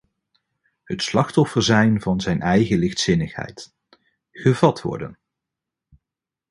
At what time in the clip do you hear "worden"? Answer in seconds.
4.81-5.17